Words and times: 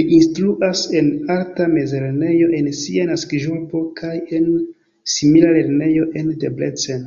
Li 0.00 0.02
instruas 0.16 0.82
en 1.00 1.08
arta 1.36 1.66
mezlernejo 1.72 2.52
en 2.60 2.70
sia 2.82 3.08
naskiĝurbo 3.10 3.84
kaj 4.02 4.14
en 4.40 4.48
simila 5.16 5.54
lernejo 5.60 6.10
en 6.22 6.34
Debrecen. 6.46 7.06